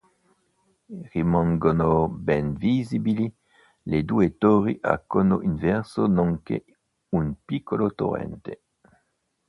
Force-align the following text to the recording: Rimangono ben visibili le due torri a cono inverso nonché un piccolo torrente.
Rimangono 1.11 2.07
ben 2.09 2.55
visibili 2.55 3.31
le 3.83 4.03
due 4.03 4.35
torri 4.35 4.75
a 4.81 4.97
cono 5.05 5.43
inverso 5.43 6.07
nonché 6.07 6.65
un 7.09 7.35
piccolo 7.45 7.93
torrente. 7.93 8.63